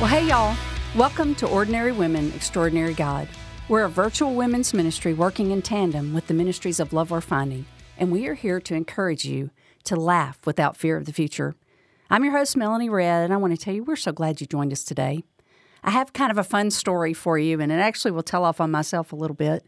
Well, 0.00 0.06
hey, 0.06 0.28
y'all. 0.28 0.56
Welcome 0.94 1.34
to 1.34 1.48
Ordinary 1.48 1.90
Women, 1.90 2.32
Extraordinary 2.32 2.94
God. 2.94 3.26
We're 3.68 3.82
a 3.82 3.88
virtual 3.88 4.32
women's 4.32 4.72
ministry 4.72 5.12
working 5.12 5.50
in 5.50 5.60
tandem 5.60 6.14
with 6.14 6.28
the 6.28 6.34
ministries 6.34 6.78
of 6.78 6.92
Love 6.92 7.10
Worth 7.10 7.24
Finding, 7.24 7.66
and 7.98 8.12
we 8.12 8.28
are 8.28 8.34
here 8.34 8.60
to 8.60 8.76
encourage 8.76 9.24
you 9.24 9.50
to 9.82 9.96
laugh 9.96 10.38
without 10.46 10.76
fear 10.76 10.96
of 10.96 11.06
the 11.06 11.12
future. 11.12 11.56
I'm 12.10 12.22
your 12.22 12.38
host, 12.38 12.56
Melanie 12.56 12.88
Redd, 12.88 13.24
and 13.24 13.34
I 13.34 13.38
want 13.38 13.58
to 13.58 13.60
tell 13.60 13.74
you 13.74 13.82
we're 13.82 13.96
so 13.96 14.12
glad 14.12 14.40
you 14.40 14.46
joined 14.46 14.72
us 14.72 14.84
today. 14.84 15.24
I 15.82 15.90
have 15.90 16.12
kind 16.12 16.30
of 16.30 16.38
a 16.38 16.44
fun 16.44 16.70
story 16.70 17.12
for 17.12 17.36
you, 17.36 17.60
and 17.60 17.72
it 17.72 17.80
actually 17.80 18.12
will 18.12 18.22
tell 18.22 18.44
off 18.44 18.60
on 18.60 18.70
myself 18.70 19.12
a 19.12 19.16
little 19.16 19.34
bit. 19.34 19.66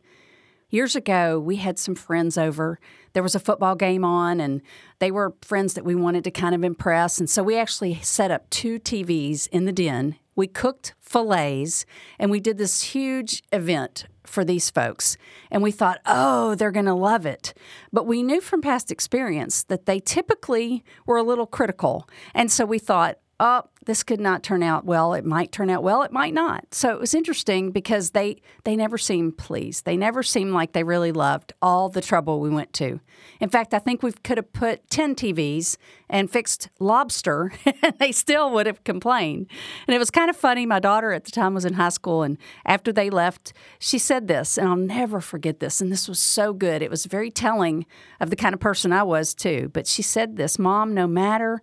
Years 0.71 0.95
ago, 0.95 1.39
we 1.39 1.57
had 1.57 1.79
some 1.79 1.97
friends 1.97 2.39
over. 2.39 2.79
There 3.13 3.25
was 3.25 3.35
a 3.35 3.41
football 3.41 3.75
game 3.75 4.05
on, 4.05 4.41
and 4.41 4.63
they 5.01 5.11
were 5.11 5.35
friends 5.43 5.75
that 5.75 5.85
we 5.85 5.97
wanted 5.97 6.23
to 6.25 6.31
kind 6.31 6.55
of 6.55 6.63
impress. 6.63 7.19
And 7.19 7.29
so 7.29 7.43
we 7.43 7.59
actually 7.59 8.01
set 8.03 8.31
up 8.31 8.49
two 8.51 8.79
TVs 8.79 9.49
in 9.49 9.65
the 9.65 9.73
den. 9.73 10.17
We 10.37 10.47
cooked 10.47 10.95
fillets, 11.01 11.85
and 12.21 12.31
we 12.31 12.39
did 12.39 12.57
this 12.57 12.83
huge 12.83 13.43
event 13.53 14.07
for 14.25 14.45
these 14.45 14.71
folks. 14.71 15.17
And 15.51 15.61
we 15.61 15.73
thought, 15.73 15.99
oh, 16.07 16.55
they're 16.55 16.71
going 16.71 16.87
to 16.87 16.95
love 16.95 17.27
it. 17.27 17.53
But 17.93 18.07
we 18.07 18.23
knew 18.23 18.41
from 18.41 18.63
past 18.63 18.93
experience 18.93 19.65
that 19.65 19.87
they 19.87 19.99
typically 19.99 20.85
were 21.05 21.17
a 21.17 21.25
little 21.25 21.47
critical. 21.47 22.09
And 22.33 22.51
so 22.51 22.65
we 22.65 22.79
thought, 22.79 23.19
oh, 23.41 23.63
this 23.87 24.03
could 24.03 24.21
not 24.21 24.43
turn 24.43 24.63
out 24.63 24.85
well. 24.85 25.15
It 25.15 25.25
might 25.25 25.51
turn 25.51 25.71
out 25.71 25.83
well. 25.83 26.03
It 26.03 26.13
might 26.13 26.35
not. 26.35 26.67
So 26.75 26.91
it 26.93 27.01
was 27.01 27.15
interesting 27.15 27.71
because 27.71 28.11
they 28.11 28.37
they 28.65 28.77
never 28.77 28.99
seemed 28.99 29.39
pleased. 29.39 29.87
They 29.87 29.97
never 29.97 30.23
seemed 30.23 30.53
like 30.53 30.73
they 30.73 30.85
really 30.85 31.11
loved 31.11 31.55
all 31.63 31.89
the 31.89 32.03
trouble 32.03 32.41
we 32.41 32.51
went 32.51 32.75
to. 32.75 33.01
In 33.41 33.49
fact, 33.49 33.73
I 33.73 33.79
think 33.79 34.03
we 34.03 34.13
could 34.13 34.37
have 34.37 34.53
put 34.53 34.89
ten 34.91 35.15
TVs 35.15 35.79
and 36.11 36.31
fixed 36.31 36.69
lobster, 36.79 37.53
and 37.83 37.95
they 37.99 38.13
still 38.13 38.51
would 38.53 38.67
have 38.67 38.85
complained. 38.85 39.47
And 39.89 39.95
it 39.95 39.99
was 39.99 40.11
kind 40.11 40.29
of 40.29 40.37
funny. 40.37 40.67
My 40.67 40.79
daughter 40.79 41.13
at 41.13 41.25
the 41.25 41.31
time 41.31 41.55
was 41.55 41.65
in 41.65 41.75
high 41.75 41.89
school, 41.89 42.23
and 42.23 42.37
after 42.67 42.93
they 42.93 43.09
left, 43.09 43.55
she 43.79 43.99
said 43.99 44.29
this, 44.29 44.59
and 44.59 44.69
I'll 44.69 44.77
never 44.77 45.21
forget 45.21 45.61
this. 45.61 45.81
And 45.81 45.91
this 45.91 46.07
was 46.07 46.19
so 46.19 46.53
good. 46.53 46.83
It 46.83 46.91
was 46.91 47.07
very 47.07 47.31
telling 47.31 47.87
of 48.21 48.29
the 48.29 48.37
kind 48.37 48.53
of 48.53 48.61
person 48.61 48.93
I 48.93 49.05
was 49.05 49.35
too. 49.35 49.71
But 49.73 49.87
she 49.87 50.03
said 50.03 50.37
this, 50.37 50.59
Mom, 50.59 50.93
no 50.93 51.07
matter 51.07 51.63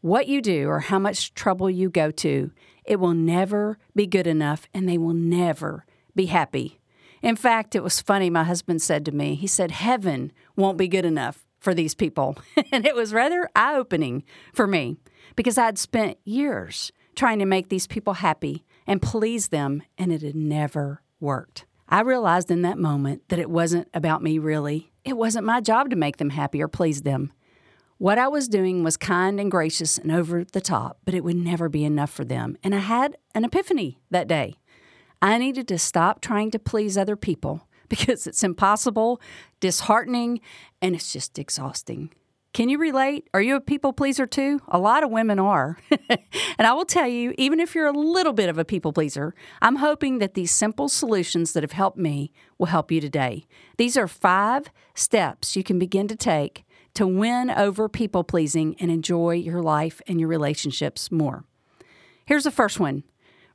what 0.00 0.28
you 0.28 0.40
do 0.40 0.68
or 0.68 0.80
how 0.80 0.98
much 0.98 1.34
trouble 1.34 1.70
you 1.70 1.90
go 1.90 2.10
to, 2.10 2.50
it 2.84 2.98
will 2.98 3.14
never 3.14 3.78
be 3.94 4.06
good 4.06 4.26
enough 4.26 4.66
and 4.72 4.88
they 4.88 4.98
will 4.98 5.14
never 5.14 5.84
be 6.14 6.26
happy. 6.26 6.80
In 7.22 7.36
fact, 7.36 7.74
it 7.74 7.82
was 7.82 8.00
funny. 8.00 8.30
My 8.30 8.44
husband 8.44 8.80
said 8.80 9.04
to 9.04 9.12
me, 9.12 9.34
he 9.34 9.46
said, 9.46 9.70
Heaven 9.70 10.32
won't 10.56 10.78
be 10.78 10.88
good 10.88 11.04
enough 11.04 11.44
for 11.58 11.74
these 11.74 11.94
people. 11.94 12.36
and 12.72 12.86
it 12.86 12.94
was 12.94 13.12
rather 13.12 13.48
eye 13.54 13.74
opening 13.76 14.24
for 14.54 14.66
me 14.66 14.96
because 15.36 15.58
I'd 15.58 15.78
spent 15.78 16.18
years 16.24 16.92
trying 17.14 17.38
to 17.38 17.46
make 17.46 17.68
these 17.68 17.86
people 17.86 18.14
happy 18.14 18.64
and 18.86 19.02
please 19.02 19.48
them, 19.48 19.82
and 19.98 20.10
it 20.10 20.22
had 20.22 20.34
never 20.34 21.02
worked. 21.20 21.66
I 21.88 22.00
realized 22.00 22.50
in 22.50 22.62
that 22.62 22.78
moment 22.78 23.28
that 23.28 23.38
it 23.38 23.50
wasn't 23.50 23.88
about 23.92 24.22
me 24.22 24.38
really. 24.38 24.90
It 25.04 25.16
wasn't 25.16 25.46
my 25.46 25.60
job 25.60 25.90
to 25.90 25.96
make 25.96 26.16
them 26.16 26.30
happy 26.30 26.62
or 26.62 26.68
please 26.68 27.02
them. 27.02 27.32
What 28.00 28.16
I 28.16 28.28
was 28.28 28.48
doing 28.48 28.82
was 28.82 28.96
kind 28.96 29.38
and 29.38 29.50
gracious 29.50 29.98
and 29.98 30.10
over 30.10 30.42
the 30.42 30.62
top, 30.62 31.00
but 31.04 31.12
it 31.12 31.22
would 31.22 31.36
never 31.36 31.68
be 31.68 31.84
enough 31.84 32.08
for 32.08 32.24
them. 32.24 32.56
And 32.64 32.74
I 32.74 32.78
had 32.78 33.18
an 33.34 33.44
epiphany 33.44 33.98
that 34.10 34.26
day. 34.26 34.54
I 35.20 35.36
needed 35.36 35.68
to 35.68 35.78
stop 35.78 36.22
trying 36.22 36.50
to 36.52 36.58
please 36.58 36.96
other 36.96 37.14
people 37.14 37.68
because 37.90 38.26
it's 38.26 38.42
impossible, 38.42 39.20
disheartening, 39.60 40.40
and 40.80 40.94
it's 40.94 41.12
just 41.12 41.38
exhausting. 41.38 42.08
Can 42.54 42.70
you 42.70 42.78
relate? 42.78 43.28
Are 43.34 43.42
you 43.42 43.54
a 43.54 43.60
people 43.60 43.92
pleaser 43.92 44.26
too? 44.26 44.60
A 44.68 44.78
lot 44.78 45.04
of 45.04 45.10
women 45.10 45.38
are. 45.38 45.76
and 46.08 46.66
I 46.66 46.72
will 46.72 46.86
tell 46.86 47.06
you, 47.06 47.34
even 47.36 47.60
if 47.60 47.74
you're 47.74 47.86
a 47.86 47.92
little 47.92 48.32
bit 48.32 48.48
of 48.48 48.56
a 48.56 48.64
people 48.64 48.94
pleaser, 48.94 49.34
I'm 49.60 49.76
hoping 49.76 50.20
that 50.20 50.32
these 50.32 50.52
simple 50.52 50.88
solutions 50.88 51.52
that 51.52 51.62
have 51.62 51.72
helped 51.72 51.98
me 51.98 52.32
will 52.56 52.68
help 52.68 52.90
you 52.90 53.02
today. 53.02 53.44
These 53.76 53.98
are 53.98 54.08
five 54.08 54.70
steps 54.94 55.54
you 55.54 55.62
can 55.62 55.78
begin 55.78 56.08
to 56.08 56.16
take 56.16 56.64
to 56.94 57.06
win 57.06 57.50
over 57.50 57.88
people 57.88 58.24
pleasing 58.24 58.76
and 58.80 58.90
enjoy 58.90 59.34
your 59.34 59.62
life 59.62 60.00
and 60.06 60.18
your 60.18 60.28
relationships 60.28 61.10
more. 61.10 61.44
Here's 62.24 62.44
the 62.44 62.50
first 62.50 62.80
one 62.80 63.04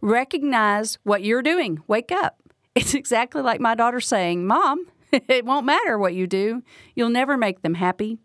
recognize 0.01 0.99
what 1.03 1.23
you're 1.23 1.41
doing. 1.41 1.79
Wake 1.87 2.11
up. 2.11 2.39
It's 2.75 2.93
exactly 2.93 3.41
like 3.41 3.61
my 3.61 3.73
daughter 3.73 4.01
saying, 4.01 4.45
Mom, 4.45 4.87
it 5.13 5.45
won't 5.45 5.65
matter 5.65 5.97
what 5.97 6.13
you 6.13 6.27
do, 6.27 6.61
you'll 6.93 7.09
never 7.09 7.37
make 7.37 7.61
them 7.61 7.75
happy. 7.75 8.17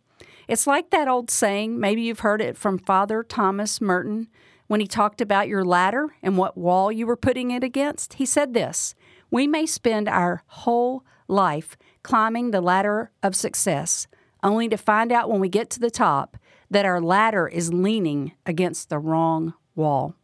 It's 0.49 0.67
like 0.67 0.91
that 0.91 1.07
old 1.07 1.31
saying, 1.31 1.79
maybe 1.79 2.03
you've 2.03 2.21
heard 2.21 2.41
it 2.43 2.57
from 2.57 2.77
Father 2.77 3.23
Thomas 3.23 3.81
Merton 3.81 4.27
when 4.67 4.81
he 4.81 4.87
talked 4.89 5.21
about 5.21 5.47
your 5.47 5.65
ladder 5.65 6.09
and 6.23 6.37
what 6.37 6.59
wall 6.59 6.91
you 6.91 7.07
were 7.07 7.17
putting 7.17 7.53
it 7.53 7.63
against. 7.63 8.15
He 8.15 8.27
said 8.27 8.55
this 8.55 8.97
We 9.31 9.47
may 9.47 9.67
spend 9.67 10.09
our 10.09 10.43
whole 10.47 11.05
life 11.29 11.77
climbing 12.03 12.51
the 12.51 12.61
ladder 12.61 13.13
of 13.23 13.37
success, 13.37 14.09
only 14.43 14.69
to 14.69 14.77
find 14.77 15.13
out 15.13 15.31
when 15.31 15.41
we 15.41 15.49
get 15.49 15.71
to 15.71 15.81
the 15.81 15.91
top 15.91 16.37
that 16.71 16.85
our 16.85 17.01
ladder 17.01 17.49
is 17.49 17.73
leaning 17.73 18.33
against 18.47 18.89
the 18.89 18.99
wrong 18.99 19.55
wall. 19.75 20.15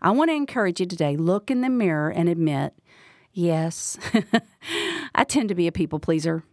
I 0.00 0.10
want 0.10 0.30
to 0.30 0.34
encourage 0.34 0.80
you 0.80 0.86
today 0.86 1.16
look 1.16 1.50
in 1.50 1.60
the 1.60 1.68
mirror 1.68 2.10
and 2.10 2.28
admit, 2.28 2.74
yes, 3.32 3.98
I 5.14 5.24
tend 5.24 5.48
to 5.48 5.54
be 5.54 5.66
a 5.66 5.72
people 5.72 5.98
pleaser. 5.98 6.44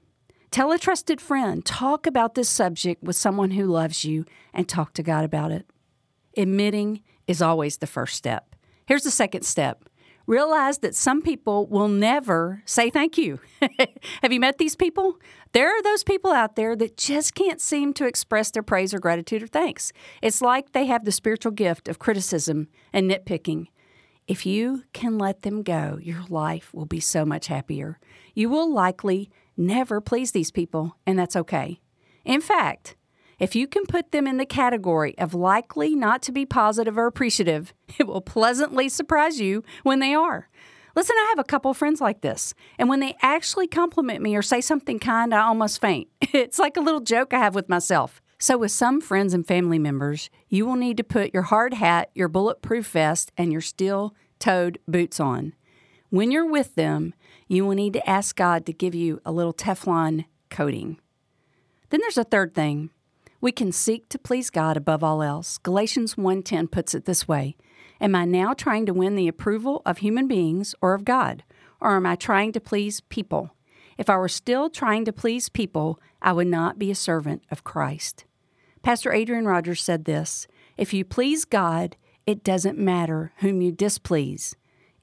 Tell 0.51 0.71
a 0.71 0.79
trusted 0.79 1.19
friend, 1.19 1.65
talk 1.65 2.07
about 2.07 2.35
this 2.35 2.49
subject 2.49 3.03
with 3.03 3.15
someone 3.15 3.51
who 3.51 3.65
loves 3.65 4.05
you, 4.05 4.25
and 4.53 4.69
talk 4.69 4.93
to 4.93 5.03
God 5.03 5.25
about 5.25 5.51
it. 5.51 5.65
Admitting 6.37 7.01
is 7.27 7.41
always 7.41 7.77
the 7.77 7.87
first 7.87 8.15
step. 8.15 8.55
Here's 8.85 9.03
the 9.03 9.11
second 9.11 9.43
step 9.43 9.89
realize 10.27 10.79
that 10.79 10.95
some 10.95 11.21
people 11.21 11.67
will 11.67 11.87
never 11.87 12.61
say 12.65 12.89
thank 12.89 13.17
you. 13.17 13.39
Have 14.21 14.31
you 14.31 14.39
met 14.39 14.57
these 14.57 14.75
people? 14.75 15.19
There 15.51 15.69
are 15.69 15.81
those 15.81 16.03
people 16.03 16.31
out 16.31 16.55
there 16.55 16.75
that 16.75 16.97
just 16.97 17.35
can't 17.35 17.61
seem 17.61 17.93
to 17.93 18.05
express 18.05 18.51
their 18.51 18.63
praise 18.63 18.93
or 18.93 18.99
gratitude 18.99 19.43
or 19.43 19.47
thanks. 19.47 19.91
It's 20.21 20.41
like 20.41 20.71
they 20.71 20.85
have 20.85 21.05
the 21.05 21.11
spiritual 21.11 21.51
gift 21.51 21.87
of 21.87 21.99
criticism 21.99 22.67
and 22.91 23.09
nitpicking. 23.09 23.67
If 24.27 24.45
you 24.45 24.83
can 24.93 25.17
let 25.17 25.43
them 25.43 25.61
go, 25.61 25.99
your 26.01 26.23
life 26.29 26.73
will 26.73 26.87
be 26.87 26.99
so 26.99 27.25
much 27.25 27.47
happier. 27.47 27.99
You 28.33 28.49
will 28.49 28.71
likely 28.73 29.29
never 29.55 30.01
please 30.01 30.31
these 30.31 30.51
people, 30.51 30.97
and 31.05 31.17
that's 31.17 31.35
okay. 31.35 31.79
In 32.23 32.41
fact, 32.41 32.95
if 33.39 33.55
you 33.55 33.67
can 33.67 33.85
put 33.85 34.11
them 34.11 34.27
in 34.27 34.37
the 34.37 34.45
category 34.45 35.17
of 35.17 35.33
likely 35.33 35.95
not 35.95 36.21
to 36.23 36.31
be 36.31 36.45
positive 36.45 36.97
or 36.97 37.07
appreciative, 37.07 37.73
it 37.97 38.07
will 38.07 38.21
pleasantly 38.21 38.89
surprise 38.89 39.39
you 39.39 39.63
when 39.83 39.99
they 39.99 40.13
are. 40.13 40.49
Listen, 40.95 41.15
I 41.19 41.27
have 41.29 41.39
a 41.39 41.43
couple 41.43 41.73
friends 41.73 41.99
like 41.99 42.21
this, 42.21 42.53
and 42.79 42.87
when 42.87 43.01
they 43.01 43.17
actually 43.21 43.67
compliment 43.67 44.21
me 44.21 44.35
or 44.35 44.41
say 44.41 44.61
something 44.61 44.97
kind, 44.97 45.33
I 45.33 45.41
almost 45.41 45.81
faint. 45.81 46.07
It's 46.33 46.59
like 46.59 46.75
a 46.75 46.81
little 46.81 47.01
joke 47.01 47.33
I 47.33 47.39
have 47.39 47.55
with 47.55 47.69
myself. 47.69 48.21
So, 48.37 48.57
with 48.57 48.71
some 48.71 48.99
friends 48.99 49.33
and 49.33 49.47
family 49.47 49.79
members, 49.79 50.29
you 50.49 50.65
will 50.65 50.75
need 50.75 50.97
to 50.97 51.03
put 51.03 51.33
your 51.33 51.43
hard 51.43 51.73
hat, 51.73 52.11
your 52.13 52.27
bulletproof 52.27 52.87
vest, 52.87 53.31
and 53.37 53.51
your 53.51 53.61
steel 53.61 54.13
toed 54.39 54.79
boots 54.87 55.19
on. 55.19 55.53
When 56.09 56.31
you're 56.31 56.49
with 56.49 56.75
them, 56.75 57.13
you 57.47 57.65
will 57.65 57.75
need 57.75 57.93
to 57.93 58.09
ask 58.09 58.35
God 58.35 58.65
to 58.65 58.73
give 58.73 58.93
you 58.93 59.21
a 59.25 59.31
little 59.31 59.53
Teflon 59.53 60.25
coating. 60.49 60.99
Then 61.89 62.01
there's 62.01 62.17
a 62.17 62.23
third 62.23 62.53
thing 62.53 62.89
we 63.41 63.51
can 63.51 63.71
seek 63.71 64.09
to 64.09 64.19
please 64.19 64.49
God 64.49 64.77
above 64.77 65.03
all 65.03 65.21
else. 65.21 65.57
Galatians 65.57 66.15
1:10 66.15 66.67
puts 66.67 66.93
it 66.95 67.05
this 67.05 67.27
way: 67.27 67.55
Am 68.01 68.15
I 68.15 68.25
now 68.25 68.53
trying 68.53 68.85
to 68.85 68.93
win 68.93 69.15
the 69.15 69.27
approval 69.27 69.81
of 69.85 69.99
human 69.99 70.27
beings 70.27 70.75
or 70.81 70.93
of 70.93 71.05
God, 71.05 71.43
or 71.79 71.95
am 71.95 72.05
I 72.05 72.15
trying 72.15 72.51
to 72.53 72.59
please 72.59 73.01
people? 73.01 73.51
If 73.97 74.09
I 74.09 74.17
were 74.17 74.29
still 74.29 74.69
trying 74.69 75.05
to 75.05 75.13
please 75.13 75.49
people, 75.49 75.99
I 76.21 76.33
would 76.33 76.47
not 76.47 76.77
be 76.77 76.91
a 76.91 76.95
servant 76.95 77.43
of 77.49 77.63
Christ. 77.63 78.25
Pastor 78.81 79.13
Adrian 79.13 79.45
Rogers 79.45 79.81
said 79.81 80.05
this 80.05 80.47
If 80.77 80.93
you 80.93 81.05
please 81.05 81.45
God, 81.45 81.95
it 82.25 82.43
doesn't 82.43 82.77
matter 82.77 83.31
whom 83.37 83.61
you 83.61 83.71
displease. 83.71 84.55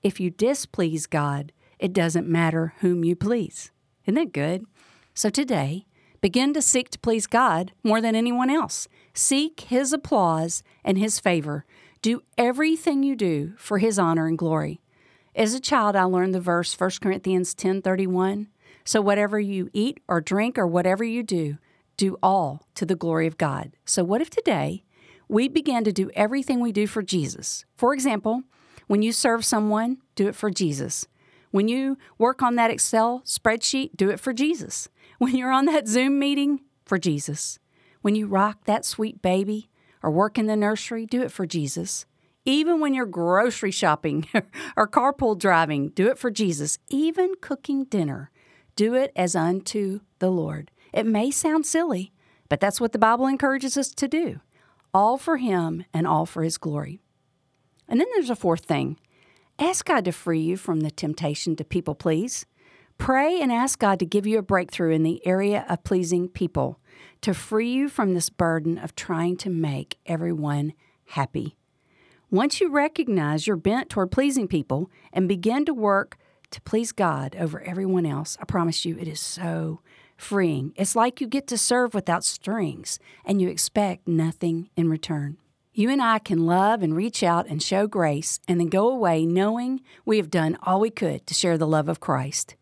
If 0.02 0.20
you 0.20 0.30
displease 0.30 1.06
God, 1.06 1.52
it 1.78 1.92
doesn't 1.92 2.28
matter 2.28 2.74
whom 2.80 3.04
you 3.04 3.16
please. 3.16 3.70
Isn't 4.04 4.14
that 4.14 4.32
good? 4.32 4.64
So 5.14 5.30
today, 5.30 5.86
Begin 6.22 6.54
to 6.54 6.62
seek 6.62 6.88
to 6.90 7.00
please 7.00 7.26
God 7.26 7.72
more 7.82 8.00
than 8.00 8.14
anyone 8.14 8.48
else. 8.48 8.86
Seek 9.12 9.62
His 9.62 9.92
applause 9.92 10.62
and 10.84 10.96
His 10.96 11.18
favor. 11.18 11.66
Do 12.00 12.22
everything 12.38 13.02
you 13.02 13.16
do 13.16 13.54
for 13.56 13.78
His 13.78 13.98
honor 13.98 14.28
and 14.28 14.38
glory. 14.38 14.80
As 15.34 15.52
a 15.52 15.58
child, 15.58 15.96
I 15.96 16.04
learned 16.04 16.32
the 16.32 16.40
verse 16.40 16.72
1 16.74 17.00
Corinthians 17.00 17.56
10:31. 17.56 18.46
So 18.84 19.00
whatever 19.00 19.40
you 19.40 19.68
eat 19.72 19.98
or 20.06 20.20
drink 20.20 20.58
or 20.58 20.66
whatever 20.66 21.02
you 21.02 21.24
do, 21.24 21.58
do 21.96 22.16
all 22.22 22.68
to 22.76 22.86
the 22.86 22.94
glory 22.94 23.26
of 23.26 23.36
God. 23.36 23.72
So 23.84 24.04
what 24.04 24.20
if 24.20 24.30
today 24.30 24.84
we 25.28 25.48
began 25.48 25.82
to 25.82 25.92
do 25.92 26.08
everything 26.14 26.60
we 26.60 26.70
do 26.70 26.86
for 26.86 27.02
Jesus? 27.02 27.64
For 27.74 27.92
example, 27.92 28.44
when 28.86 29.02
you 29.02 29.10
serve 29.10 29.44
someone, 29.44 29.98
do 30.14 30.28
it 30.28 30.36
for 30.36 30.50
Jesus. 30.50 31.08
When 31.52 31.68
you 31.68 31.96
work 32.18 32.42
on 32.42 32.56
that 32.56 32.70
Excel 32.70 33.22
spreadsheet, 33.24 33.90
do 33.96 34.10
it 34.10 34.18
for 34.18 34.32
Jesus. 34.32 34.88
When 35.18 35.36
you're 35.36 35.52
on 35.52 35.66
that 35.66 35.86
Zoom 35.86 36.18
meeting, 36.18 36.62
for 36.84 36.98
Jesus. 36.98 37.58
When 38.02 38.14
you 38.14 38.26
rock 38.26 38.64
that 38.64 38.84
sweet 38.84 39.22
baby 39.22 39.70
or 40.02 40.10
work 40.10 40.38
in 40.38 40.46
the 40.46 40.56
nursery, 40.56 41.06
do 41.06 41.22
it 41.22 41.32
for 41.32 41.46
Jesus. 41.46 42.04
Even 42.44 42.80
when 42.80 42.92
you're 42.92 43.06
grocery 43.06 43.70
shopping 43.70 44.28
or 44.76 44.88
carpool 44.88 45.38
driving, 45.38 45.88
do 45.90 46.08
it 46.08 46.18
for 46.18 46.30
Jesus. 46.30 46.78
Even 46.88 47.32
cooking 47.40 47.84
dinner, 47.84 48.30
do 48.74 48.94
it 48.94 49.12
as 49.14 49.36
unto 49.36 50.00
the 50.18 50.30
Lord. 50.30 50.70
It 50.92 51.06
may 51.06 51.30
sound 51.30 51.64
silly, 51.64 52.12
but 52.48 52.60
that's 52.60 52.80
what 52.80 52.92
the 52.92 52.98
Bible 52.98 53.26
encourages 53.26 53.76
us 53.76 53.90
to 53.94 54.08
do 54.08 54.40
all 54.92 55.16
for 55.16 55.38
Him 55.38 55.86
and 55.94 56.06
all 56.06 56.26
for 56.26 56.42
His 56.42 56.58
glory. 56.58 57.00
And 57.88 57.98
then 57.98 58.08
there's 58.12 58.28
a 58.28 58.36
fourth 58.36 58.66
thing 58.66 58.98
ask 59.62 59.84
God 59.84 60.04
to 60.04 60.12
free 60.12 60.40
you 60.40 60.56
from 60.56 60.80
the 60.80 60.90
temptation 60.90 61.56
to 61.56 61.64
people 61.64 61.94
please. 61.94 62.46
Pray 62.98 63.40
and 63.40 63.50
ask 63.50 63.78
God 63.78 63.98
to 63.98 64.06
give 64.06 64.26
you 64.26 64.38
a 64.38 64.42
breakthrough 64.42 64.92
in 64.92 65.02
the 65.02 65.26
area 65.26 65.66
of 65.68 65.82
pleasing 65.82 66.28
people, 66.28 66.78
to 67.20 67.34
free 67.34 67.70
you 67.70 67.88
from 67.88 68.14
this 68.14 68.30
burden 68.30 68.78
of 68.78 68.94
trying 68.94 69.36
to 69.38 69.50
make 69.50 69.98
everyone 70.06 70.72
happy. 71.06 71.56
Once 72.30 72.60
you 72.60 72.70
recognize 72.70 73.46
you're 73.46 73.56
bent 73.56 73.90
toward 73.90 74.10
pleasing 74.10 74.48
people 74.48 74.90
and 75.12 75.28
begin 75.28 75.64
to 75.64 75.74
work 75.74 76.16
to 76.50 76.60
please 76.62 76.92
God 76.92 77.36
over 77.38 77.60
everyone 77.62 78.06
else, 78.06 78.38
I 78.40 78.44
promise 78.44 78.84
you 78.84 78.96
it 78.98 79.08
is 79.08 79.20
so 79.20 79.80
freeing. 80.16 80.72
It's 80.76 80.94
like 80.94 81.20
you 81.20 81.26
get 81.26 81.46
to 81.48 81.58
serve 81.58 81.92
without 81.92 82.24
strings 82.24 82.98
and 83.24 83.42
you 83.42 83.48
expect 83.48 84.06
nothing 84.06 84.70
in 84.76 84.88
return. 84.88 85.36
You 85.74 85.88
and 85.88 86.02
I 86.02 86.18
can 86.18 86.44
love 86.44 86.82
and 86.82 86.94
reach 86.94 87.22
out 87.22 87.46
and 87.46 87.62
show 87.62 87.86
grace 87.86 88.38
and 88.46 88.60
then 88.60 88.68
go 88.68 88.90
away 88.90 89.24
knowing 89.24 89.80
we 90.04 90.18
have 90.18 90.30
done 90.30 90.58
all 90.62 90.80
we 90.80 90.90
could 90.90 91.26
to 91.26 91.32
share 91.32 91.56
the 91.56 91.66
love 91.66 91.88
of 91.88 91.98
Christ. 91.98 92.56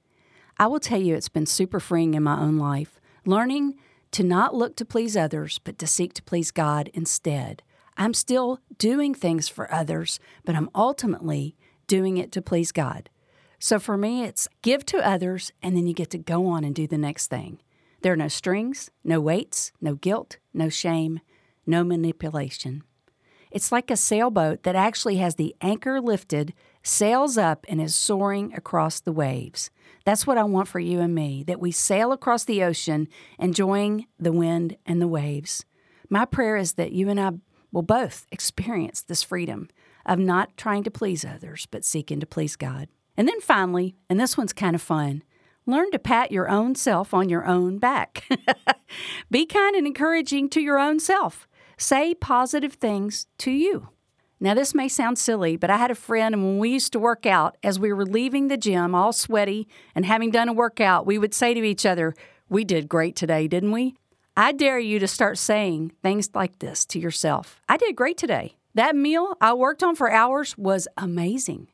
I 0.61 0.69
will 0.69 0.79
tell 0.79 1.01
you, 1.01 1.17
it's 1.17 1.29
been 1.29 1.47
super 1.47 1.81
freeing 1.81 2.15
in 2.15 2.23
my 2.23 2.39
own 2.39 2.57
life, 2.57 3.01
learning 3.27 3.75
to 4.13 4.23
not 4.23 4.55
look 4.55 4.77
to 4.77 4.85
please 4.85 5.17
others, 5.17 5.59
but 5.59 5.77
to 5.81 5.89
seek 5.89 6.15
to 6.15 6.23
please 6.23 6.53
God 6.53 6.89
instead. 6.95 7.65
I'm 7.97 8.15
still 8.15 8.61
doing 8.79 9.13
things 9.13 9.49
for 9.49 9.73
others, 9.75 10.21
but 10.45 10.55
I'm 10.55 10.71
ultimately 10.73 11.57
doing 11.89 12.17
it 12.17 12.31
to 12.33 12.43
please 12.43 12.71
God. 12.71 13.11
So 13.59 13.81
for 13.81 13.97
me, 13.97 14.23
it's 14.23 14.49
give 14.63 14.87
to 14.87 15.05
others, 15.05 15.51
and 15.61 15.77
then 15.77 15.89
you 15.89 15.95
get 15.95 16.11
to 16.11 16.19
go 16.19 16.47
on 16.47 16.63
and 16.63 16.77
do 16.77 16.87
the 16.87 16.97
next 16.97 17.27
thing. 17.27 17.61
There 18.03 18.13
are 18.13 18.17
no 18.17 18.29
strings, 18.29 18.93
no 19.03 19.21
weights, 19.21 19.73
no 19.81 19.97
guilt, 19.97 20.37
no 20.55 20.69
shame, 20.69 21.21
no 21.67 21.83
manipulation. 21.83 22.85
It's 23.51 23.73
like 23.73 23.91
a 23.91 23.97
sailboat 23.97 24.63
that 24.63 24.77
actually 24.77 25.17
has 25.17 25.35
the 25.35 25.57
anchor 25.61 26.01
lifted, 26.01 26.55
sails 26.83 27.37
up, 27.37 27.67
and 27.69 27.81
is 27.81 27.95
soaring 27.95 28.55
across 28.55 29.01
the 29.01 29.13
waves. 29.13 29.71
That's 30.05 30.27
what 30.27 30.39
I 30.39 30.45
want 30.45 30.69
for 30.69 30.81
you 30.81 31.01
and 31.01 31.15
me 31.15 31.43
that 31.45 31.61
we 31.61 31.73
sail 31.73 32.13
across 32.13 32.45
the 32.45 32.63
ocean, 32.63 33.09
enjoying 33.39 34.07
the 34.19 34.33
wind 34.33 34.77
and 34.87 35.01
the 35.01 35.09
waves. 35.09 35.65
My 36.09 36.25
prayer 36.25 36.57
is 36.57 36.75
that 36.75 36.93
you 36.93 37.09
and 37.09 37.21
I 37.21 37.33
will 37.73 37.83
both 37.83 38.27
experience 38.33 39.03
this 39.03 39.23
freedom 39.23 39.69
of 40.07 40.19
not 40.19 40.57
trying 40.57 40.83
to 40.85 40.91
please 40.91 41.25
others, 41.25 41.67
but 41.71 41.85
seeking 41.85 42.21
to 42.21 42.27
please 42.27 42.57
God. 42.57 42.89
And 43.17 43.29
then 43.29 43.41
finally, 43.41 43.97
and 44.09 44.19
this 44.19 44.37
one's 44.37 44.53
kind 44.53 44.75
of 44.75 44.83
fun, 44.83 45.23
learn 45.67 45.91
to 45.91 45.99
pat 45.99 46.33
your 46.33 46.49
own 46.49 46.75
self 46.75 47.13
on 47.13 47.29
your 47.29 47.47
own 47.47 47.79
back. 47.79 48.25
Be 49.31 49.45
kind 49.47 49.77
and 49.77 49.87
encouraging 49.87 50.49
to 50.51 50.61
your 50.61 50.79
own 50.79 50.99
self. 51.01 51.47
Say 51.81 52.15
positive 52.15 52.75
things 52.75 53.27
to 53.39 53.51
you. 53.51 53.89
Now, 54.39 54.53
this 54.53 54.75
may 54.75 54.87
sound 54.87 55.19
silly, 55.19 55.57
but 55.57 55.71
I 55.71 55.79
had 55.79 55.91
a 55.91 55.95
friend, 55.95 56.35
and 56.35 56.45
when 56.45 56.59
we 56.59 56.69
used 56.69 56.93
to 56.93 56.99
work 56.99 57.25
out, 57.25 57.57
as 57.63 57.81
we 57.81 57.91
were 57.91 58.05
leaving 58.05 58.49
the 58.49 58.59
gym 58.59 58.95
all 58.95 59.15
sweaty 59.15 59.67
and 59.95 60.05
having 60.05 60.31
done 60.31 60.51
a 60.51 60.53
workout, 60.53 61.07
we 61.07 61.17
would 61.17 61.33
say 61.33 61.55
to 61.55 61.63
each 61.63 61.87
other, 61.87 62.15
We 62.51 62.65
did 62.65 62.87
great 62.87 63.17
today, 63.17 63.49
didn't 63.49 63.73
we? 63.73 63.95
I 64.37 64.53
dare 64.53 64.79
you 64.79 64.99
to 64.99 65.09
start 65.09 65.39
saying 65.39 65.93
things 66.03 66.29
like 66.35 66.59
this 66.59 66.85
to 66.85 66.99
yourself 66.99 67.63
I 67.67 67.79
did 67.79 67.97
great 67.97 68.19
today. 68.19 68.57
That 68.75 68.95
meal 68.95 69.39
I 69.41 69.55
worked 69.55 69.83
on 69.83 69.97
for 69.97 70.11
hours 70.11 70.59
was 70.59 70.87
amazing. 70.99 71.69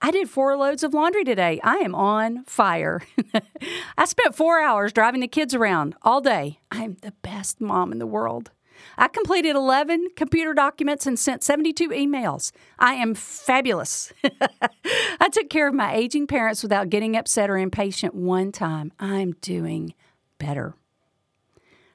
I 0.00 0.12
did 0.12 0.30
four 0.30 0.56
loads 0.56 0.84
of 0.84 0.94
laundry 0.94 1.24
today. 1.24 1.58
I 1.64 1.78
am 1.78 1.96
on 1.96 2.44
fire. 2.44 3.02
I 3.98 4.04
spent 4.04 4.36
four 4.36 4.60
hours 4.60 4.92
driving 4.92 5.20
the 5.20 5.28
kids 5.28 5.56
around 5.56 5.96
all 6.02 6.20
day. 6.20 6.60
I 6.70 6.84
am 6.84 6.98
the 7.02 7.14
best 7.22 7.60
mom 7.60 7.90
in 7.90 7.98
the 7.98 8.06
world. 8.06 8.52
I 8.98 9.08
completed 9.08 9.56
11 9.56 10.10
computer 10.16 10.54
documents 10.54 11.06
and 11.06 11.18
sent 11.18 11.42
72 11.42 11.88
emails. 11.90 12.52
I 12.78 12.94
am 12.94 13.14
fabulous. 13.14 14.12
I 15.20 15.28
took 15.30 15.48
care 15.50 15.68
of 15.68 15.74
my 15.74 15.94
aging 15.94 16.26
parents 16.26 16.62
without 16.62 16.90
getting 16.90 17.16
upset 17.16 17.50
or 17.50 17.58
impatient 17.58 18.14
one 18.14 18.52
time. 18.52 18.92
I'm 18.98 19.32
doing 19.40 19.94
better. 20.38 20.74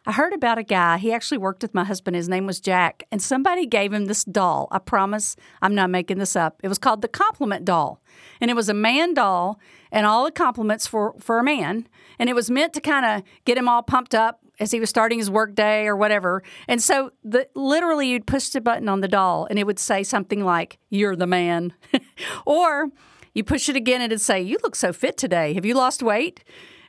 I 0.07 0.11
heard 0.11 0.33
about 0.33 0.59
a 0.59 0.63
guy. 0.63 0.99
He 0.99 1.11
actually 1.11 1.39
worked 1.39 1.63
with 1.63 1.73
my 1.73 1.83
husband. 1.83 2.15
His 2.15 2.29
name 2.29 2.45
was 2.45 2.59
Jack, 2.59 3.03
and 3.11 3.19
somebody 3.19 3.65
gave 3.65 3.91
him 3.91 4.05
this 4.05 4.23
doll. 4.23 4.67
I 4.69 4.77
promise 4.77 5.35
I'm 5.63 5.73
not 5.73 5.89
making 5.89 6.19
this 6.19 6.35
up. 6.35 6.59
It 6.61 6.67
was 6.67 6.77
called 6.77 7.01
the 7.01 7.07
compliment 7.07 7.65
doll. 7.65 8.01
And 8.39 8.51
it 8.51 8.53
was 8.53 8.69
a 8.69 8.73
man 8.73 9.15
doll 9.15 9.59
and 9.91 10.05
all 10.05 10.23
the 10.23 10.31
compliments 10.31 10.85
for, 10.85 11.15
for 11.19 11.39
a 11.39 11.43
man. 11.43 11.87
And 12.19 12.29
it 12.29 12.33
was 12.33 12.51
meant 12.51 12.73
to 12.73 12.81
kind 12.81 13.05
of 13.05 13.23
get 13.45 13.57
him 13.57 13.67
all 13.67 13.81
pumped 13.81 14.13
up 14.13 14.44
as 14.59 14.71
he 14.71 14.79
was 14.79 14.89
starting 14.89 15.19
his 15.19 15.29
work 15.29 15.55
day 15.55 15.87
or 15.87 15.95
whatever. 15.95 16.43
And 16.67 16.81
so 16.81 17.11
the 17.23 17.47
literally 17.55 18.09
you'd 18.09 18.27
push 18.27 18.49
the 18.49 18.61
button 18.61 18.89
on 18.89 19.01
the 19.01 19.07
doll 19.07 19.47
and 19.49 19.59
it 19.59 19.65
would 19.65 19.79
say 19.79 20.03
something 20.03 20.43
like, 20.43 20.79
You're 20.89 21.15
the 21.15 21.27
man. 21.27 21.73
or 22.45 22.89
you 23.33 23.43
push 23.43 23.69
it 23.69 23.75
again 23.75 24.01
and 24.01 24.11
it'd 24.11 24.21
say, 24.21 24.41
You 24.41 24.57
look 24.63 24.75
so 24.75 24.93
fit 24.93 25.17
today. 25.17 25.53
Have 25.53 25.65
you 25.65 25.73
lost 25.73 26.01
weight? 26.01 26.43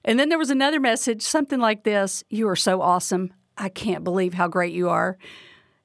And 0.05 0.21
then 0.21 0.29
there 0.29 0.39
was 0.39 0.51
another 0.51 0.79
message, 0.79 1.23
something 1.23 1.61
like 1.61 1.85
this 1.85 2.25
You 2.31 2.49
are 2.49 2.57
so 2.57 2.81
awesome. 2.81 3.33
I 3.59 3.69
can't 3.69 4.05
believe 4.05 4.35
how 4.35 4.49
great 4.49 4.73
you 4.73 4.89
are. 4.89 5.19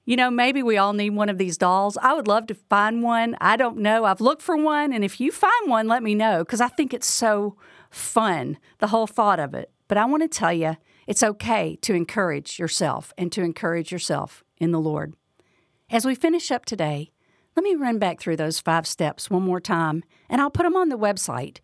You 0.06 0.18
know, 0.18 0.31
maybe 0.31 0.63
we 0.63 0.77
all 0.77 0.94
need 0.94 1.12
one 1.12 1.30
of 1.30 1.38
these 1.38 1.57
dolls. 1.57 1.98
I 2.01 2.13
would 2.13 2.27
love 2.27 2.48
to 2.48 2.56
find 2.56 3.04
one. 3.04 3.38
I 3.39 3.56
don't 3.56 3.77
know. 3.77 4.04
I've 4.04 4.19
looked 4.19 4.42
for 4.42 4.57
one. 4.57 4.92
And 4.92 5.06
if 5.06 5.19
you 5.22 5.31
find 5.31 5.69
one, 5.69 5.88
let 5.88 6.04
me 6.04 6.16
know 6.16 6.39
because 6.39 6.60
I 6.60 6.68
think 6.68 6.94
it's 6.94 7.07
so 7.07 7.56
fun, 7.92 8.57
the 8.80 8.88
whole 8.88 9.07
thought 9.07 9.39
of 9.39 9.54
it. 9.54 9.72
But 9.88 9.98
I 9.98 10.06
want 10.06 10.24
to 10.24 10.27
tell 10.27 10.51
you, 10.51 10.75
it's 11.12 11.24
okay 11.24 11.75
to 11.81 11.94
encourage 11.94 12.58
yourself 12.58 13.12
and 13.18 13.34
to 13.34 13.42
encourage 13.42 13.92
yourself 13.92 14.46
in 14.60 14.72
the 14.72 14.80
Lord. 14.80 15.13
As 15.90 16.06
we 16.06 16.16
finish 16.16 16.52
up 16.52 16.63
today, 16.63 17.12
let 17.54 17.66
me 17.66 17.75
run 17.75 18.00
back 18.00 18.22
through 18.22 18.38
those 18.38 18.62
five 18.62 18.88
steps 18.88 19.30
one 19.30 19.42
more 19.44 19.60
time, 19.60 20.06
and 20.30 20.40
I'll 20.40 20.50
put 20.50 20.63
them 20.63 20.78
on 20.78 20.88
the 20.88 20.98
website. 20.98 21.58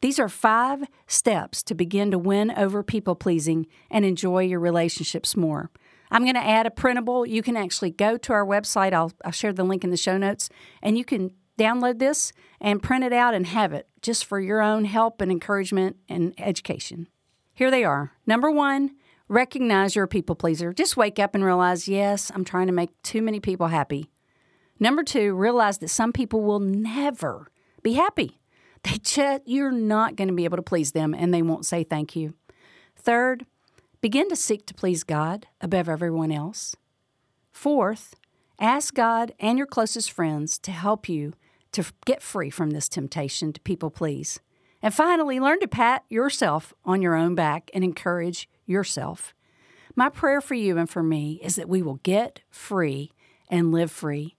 These 0.00 0.18
are 0.18 0.30
five 0.30 0.84
steps 1.06 1.62
to 1.64 1.74
begin 1.74 2.12
to 2.12 2.18
win 2.18 2.50
over 2.52 2.82
people 2.82 3.14
pleasing 3.14 3.66
and 3.90 4.06
enjoy 4.06 4.44
your 4.44 4.58
relationships 4.58 5.36
more. 5.36 5.70
I'm 6.10 6.22
going 6.22 6.32
to 6.36 6.40
add 6.40 6.64
a 6.64 6.70
printable. 6.70 7.26
You 7.26 7.42
can 7.42 7.58
actually 7.58 7.90
go 7.90 8.16
to 8.16 8.32
our 8.32 8.46
website. 8.46 8.94
I'll, 8.94 9.12
I'll 9.22 9.32
share 9.32 9.52
the 9.52 9.64
link 9.64 9.84
in 9.84 9.90
the 9.90 9.98
show 9.98 10.16
notes, 10.16 10.48
and 10.82 10.96
you 10.96 11.04
can 11.04 11.30
download 11.58 11.98
this 11.98 12.32
and 12.58 12.82
print 12.82 13.04
it 13.04 13.12
out 13.12 13.34
and 13.34 13.48
have 13.48 13.74
it 13.74 13.86
just 14.00 14.24
for 14.24 14.40
your 14.40 14.62
own 14.62 14.86
help 14.86 15.20
and 15.20 15.30
encouragement 15.30 15.98
and 16.08 16.32
education. 16.38 17.08
Here 17.54 17.70
they 17.70 17.84
are. 17.84 18.12
Number 18.26 18.50
one, 18.50 18.96
recognize 19.28 19.94
you're 19.94 20.06
a 20.06 20.08
people 20.08 20.34
pleaser. 20.34 20.72
Just 20.72 20.96
wake 20.96 21.18
up 21.18 21.34
and 21.34 21.44
realize, 21.44 21.86
yes, 21.86 22.30
I'm 22.34 22.44
trying 22.44 22.66
to 22.66 22.72
make 22.72 22.90
too 23.02 23.22
many 23.22 23.38
people 23.38 23.68
happy. 23.68 24.10
Number 24.80 25.04
two, 25.04 25.34
realize 25.34 25.78
that 25.78 25.88
some 25.88 26.12
people 26.12 26.42
will 26.42 26.60
never 26.60 27.48
be 27.82 27.94
happy. 27.94 28.40
They 28.84 28.98
just, 28.98 29.44
you're 29.46 29.72
not 29.72 30.14
going 30.14 30.28
to 30.28 30.34
be 30.34 30.44
able 30.44 30.58
to 30.58 30.62
please 30.62 30.92
them 30.92 31.14
and 31.14 31.32
they 31.32 31.40
won't 31.40 31.64
say 31.64 31.84
thank 31.84 32.14
you. 32.14 32.34
Third, 32.94 33.46
begin 34.02 34.28
to 34.28 34.36
seek 34.36 34.66
to 34.66 34.74
please 34.74 35.04
God 35.04 35.46
above 35.58 35.88
everyone 35.88 36.30
else. 36.30 36.76
Fourth, 37.50 38.14
ask 38.60 38.92
God 38.92 39.32
and 39.40 39.56
your 39.56 39.66
closest 39.66 40.12
friends 40.12 40.58
to 40.58 40.70
help 40.70 41.08
you 41.08 41.32
to 41.72 41.82
get 42.04 42.20
free 42.20 42.50
from 42.50 42.72
this 42.72 42.90
temptation 42.90 43.54
to 43.54 43.60
people 43.62 43.90
please. 43.90 44.40
And 44.84 44.92
finally, 44.92 45.40
learn 45.40 45.60
to 45.60 45.66
pat 45.66 46.04
yourself 46.10 46.74
on 46.84 47.00
your 47.00 47.14
own 47.14 47.34
back 47.34 47.70
and 47.72 47.82
encourage 47.82 48.50
yourself. 48.66 49.32
My 49.96 50.10
prayer 50.10 50.42
for 50.42 50.52
you 50.52 50.76
and 50.76 50.90
for 50.90 51.02
me 51.02 51.40
is 51.42 51.56
that 51.56 51.70
we 51.70 51.80
will 51.80 52.00
get 52.02 52.40
free 52.50 53.10
and 53.48 53.72
live 53.72 53.90
free. 53.90 54.36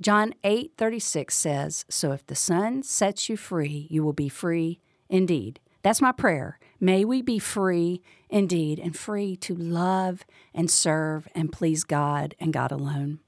John 0.00 0.34
8:36 0.42 1.36
says, 1.36 1.84
"So 1.88 2.10
if 2.10 2.26
the 2.26 2.34
Son 2.34 2.82
sets 2.82 3.28
you 3.28 3.36
free, 3.36 3.86
you 3.88 4.02
will 4.02 4.12
be 4.12 4.28
free 4.28 4.80
indeed." 5.08 5.60
That's 5.82 6.02
my 6.02 6.10
prayer. 6.10 6.58
May 6.80 7.04
we 7.04 7.22
be 7.22 7.38
free 7.38 8.02
indeed 8.28 8.80
and 8.80 8.96
free 8.96 9.36
to 9.36 9.54
love 9.54 10.26
and 10.52 10.68
serve 10.68 11.28
and 11.36 11.52
please 11.52 11.84
God 11.84 12.34
and 12.40 12.52
God 12.52 12.72
alone. 12.72 13.20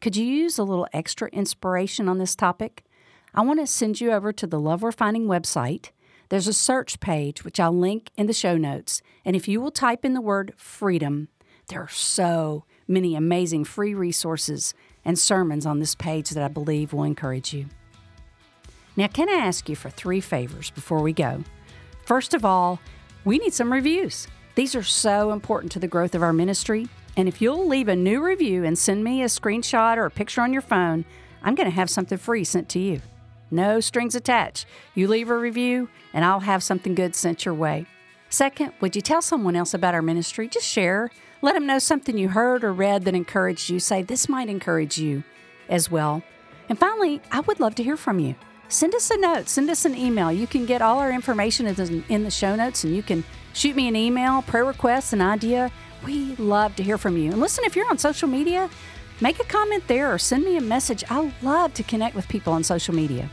Could 0.00 0.16
you 0.16 0.24
use 0.24 0.58
a 0.58 0.64
little 0.64 0.88
extra 0.94 1.28
inspiration 1.28 2.08
on 2.08 2.16
this 2.16 2.34
topic? 2.34 2.83
I 3.36 3.40
want 3.40 3.58
to 3.58 3.66
send 3.66 4.00
you 4.00 4.12
over 4.12 4.32
to 4.32 4.46
the 4.46 4.60
Love 4.60 4.82
Worth 4.82 4.94
Finding 4.94 5.26
website. 5.26 5.90
There's 6.28 6.46
a 6.46 6.52
search 6.52 7.00
page, 7.00 7.44
which 7.44 7.58
I'll 7.58 7.76
link 7.76 8.10
in 8.16 8.26
the 8.26 8.32
show 8.32 8.56
notes. 8.56 9.02
And 9.24 9.34
if 9.34 9.48
you 9.48 9.60
will 9.60 9.72
type 9.72 10.04
in 10.04 10.14
the 10.14 10.20
word 10.20 10.54
freedom, 10.56 11.26
there 11.66 11.80
are 11.80 11.88
so 11.88 12.64
many 12.86 13.16
amazing 13.16 13.64
free 13.64 13.92
resources 13.92 14.72
and 15.04 15.18
sermons 15.18 15.66
on 15.66 15.80
this 15.80 15.96
page 15.96 16.30
that 16.30 16.44
I 16.44 16.48
believe 16.48 16.92
will 16.92 17.02
encourage 17.02 17.52
you. 17.52 17.66
Now, 18.96 19.08
can 19.08 19.28
I 19.28 19.44
ask 19.44 19.68
you 19.68 19.74
for 19.74 19.90
three 19.90 20.20
favors 20.20 20.70
before 20.70 21.02
we 21.02 21.12
go? 21.12 21.42
First 22.04 22.34
of 22.34 22.44
all, 22.44 22.78
we 23.24 23.38
need 23.38 23.52
some 23.52 23.72
reviews. 23.72 24.28
These 24.54 24.76
are 24.76 24.84
so 24.84 25.32
important 25.32 25.72
to 25.72 25.80
the 25.80 25.88
growth 25.88 26.14
of 26.14 26.22
our 26.22 26.32
ministry. 26.32 26.86
And 27.16 27.26
if 27.26 27.42
you'll 27.42 27.66
leave 27.66 27.88
a 27.88 27.96
new 27.96 28.24
review 28.24 28.62
and 28.62 28.78
send 28.78 29.02
me 29.02 29.22
a 29.22 29.26
screenshot 29.26 29.96
or 29.96 30.06
a 30.06 30.10
picture 30.10 30.40
on 30.40 30.52
your 30.52 30.62
phone, 30.62 31.04
I'm 31.42 31.56
going 31.56 31.68
to 31.68 31.74
have 31.74 31.90
something 31.90 32.16
free 32.16 32.44
sent 32.44 32.68
to 32.70 32.78
you. 32.78 33.00
No 33.54 33.78
strings 33.78 34.16
attached. 34.16 34.66
You 34.94 35.06
leave 35.06 35.30
a 35.30 35.38
review, 35.38 35.88
and 36.12 36.24
I'll 36.24 36.40
have 36.40 36.62
something 36.62 36.96
good 36.96 37.14
sent 37.14 37.44
your 37.44 37.54
way. 37.54 37.86
Second, 38.28 38.72
would 38.80 38.96
you 38.96 39.02
tell 39.02 39.22
someone 39.22 39.54
else 39.54 39.72
about 39.72 39.94
our 39.94 40.02
ministry? 40.02 40.48
Just 40.48 40.66
share. 40.66 41.08
Let 41.40 41.54
them 41.54 41.64
know 41.64 41.78
something 41.78 42.18
you 42.18 42.30
heard 42.30 42.64
or 42.64 42.72
read 42.72 43.04
that 43.04 43.14
encouraged 43.14 43.70
you. 43.70 43.78
Say, 43.78 44.02
this 44.02 44.28
might 44.28 44.48
encourage 44.48 44.98
you 44.98 45.22
as 45.68 45.88
well. 45.88 46.24
And 46.68 46.76
finally, 46.76 47.20
I 47.30 47.40
would 47.40 47.60
love 47.60 47.76
to 47.76 47.84
hear 47.84 47.96
from 47.96 48.18
you. 48.18 48.34
Send 48.68 48.92
us 48.92 49.10
a 49.12 49.18
note, 49.18 49.48
send 49.48 49.70
us 49.70 49.84
an 49.84 49.94
email. 49.94 50.32
You 50.32 50.48
can 50.48 50.66
get 50.66 50.82
all 50.82 50.98
our 50.98 51.12
information 51.12 51.66
in 51.66 52.24
the 52.24 52.30
show 52.30 52.56
notes, 52.56 52.82
and 52.82 52.96
you 52.96 53.04
can 53.04 53.22
shoot 53.52 53.76
me 53.76 53.86
an 53.86 53.94
email, 53.94 54.42
prayer 54.42 54.64
requests, 54.64 55.12
an 55.12 55.20
idea. 55.20 55.70
We 56.04 56.34
love 56.36 56.74
to 56.76 56.82
hear 56.82 56.98
from 56.98 57.16
you. 57.16 57.30
And 57.30 57.40
listen, 57.40 57.62
if 57.64 57.76
you're 57.76 57.88
on 57.88 57.98
social 57.98 58.26
media, 58.26 58.68
make 59.20 59.38
a 59.38 59.44
comment 59.44 59.86
there 59.86 60.12
or 60.12 60.18
send 60.18 60.44
me 60.44 60.56
a 60.56 60.60
message. 60.60 61.04
I 61.08 61.32
love 61.42 61.72
to 61.74 61.84
connect 61.84 62.16
with 62.16 62.26
people 62.26 62.52
on 62.52 62.64
social 62.64 62.94
media. 62.94 63.30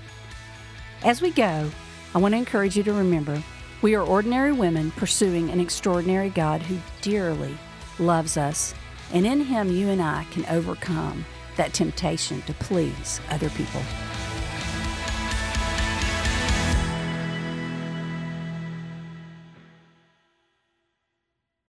As 1.04 1.20
we 1.20 1.32
go, 1.32 1.68
I 2.14 2.20
want 2.20 2.34
to 2.34 2.38
encourage 2.38 2.78
you 2.78 2.84
to 2.84 2.94
remember 2.94 3.42
we 3.82 3.96
are 3.96 4.04
ordinary 4.04 4.52
women 4.52 4.92
pursuing 4.92 5.50
an 5.50 5.60
extraordinary 5.60 6.30
God 6.30 6.62
who 6.62 6.78
dearly 7.02 7.58
loves 7.98 8.38
us, 8.38 8.76
and 9.12 9.26
in 9.26 9.42
Him 9.42 9.72
you 9.72 9.90
and 9.90 10.00
I 10.00 10.28
can 10.30 10.46
overcome 10.46 11.26
that 11.56 11.74
temptation 11.74 12.44
to 12.44 12.54
please 12.54 13.20
other 13.32 13.50
people. 13.50 13.82